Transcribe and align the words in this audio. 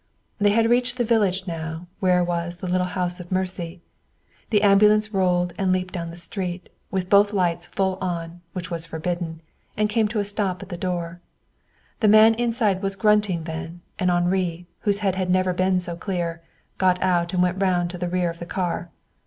They 0.39 0.49
had 0.49 0.67
reached 0.67 0.97
the 0.97 1.03
village 1.03 1.45
now 1.45 1.85
where 1.99 2.23
was 2.23 2.55
the 2.55 2.65
little 2.67 2.87
house 2.87 3.19
of 3.19 3.31
mercy. 3.31 3.81
The 4.49 4.63
ambulance 4.63 5.13
rolled 5.13 5.53
and 5.59 5.71
leaped 5.71 5.93
down 5.93 6.09
the 6.09 6.15
street, 6.17 6.69
with 6.89 7.07
both 7.07 7.33
lights 7.33 7.67
full 7.67 7.99
on, 8.01 8.41
which 8.53 8.71
was 8.71 8.87
forbidden, 8.87 9.41
and 9.77 9.91
came 9.91 10.07
to 10.07 10.17
a 10.17 10.23
stop 10.23 10.63
at 10.63 10.69
the 10.69 10.75
door. 10.75 11.21
The 11.99 12.07
man 12.07 12.33
inside 12.33 12.81
was 12.81 12.95
grunting 12.95 13.43
then, 13.43 13.81
and 13.99 14.09
Henri, 14.09 14.65
whose 14.79 15.01
head 15.01 15.13
had 15.17 15.29
never 15.29 15.53
been 15.53 15.79
so 15.79 15.95
clear, 15.95 16.41
got 16.79 16.99
out 17.03 17.31
and 17.33 17.43
went 17.43 17.61
round 17.61 17.91
to 17.91 17.99
the 17.99 18.09
rear 18.09 18.31
of 18.31 18.39
the 18.39 18.47
car. 18.47 18.89